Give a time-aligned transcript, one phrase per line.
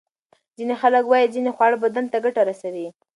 [0.57, 2.87] ځینې خلک وايي ځینې خواړه بدن ته ګټه رسوي.